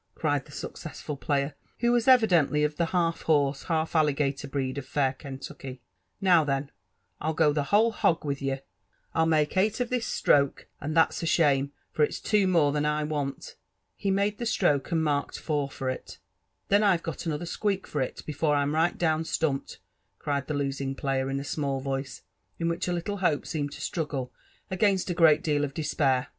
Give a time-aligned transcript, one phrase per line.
[0.23, 4.85] eried the sueoesafti^ player, who waa evidently of tlie half horse, half alligator breed of
[4.87, 5.77] fair Kentucky s
[6.19, 6.71] "now, then,
[7.21, 8.61] Fll go the whole hog with ye—
[9.13, 12.81] I'll ihake eight of due atroke,— and that's a ahanie, for ifs two more than
[12.83, 13.53] 1 want.*^
[13.95, 16.17] He made the stroke, and marked four for it.
[16.69, 19.65] Then I've got another squeak for it, before Tm right ilowB stump*!
[19.71, 22.23] ed," erted'the losing player,, in a small voice,
[22.57, 24.33] in which «IfUle hopt seemed to struggle
[24.71, 26.29] against a great deal of despair.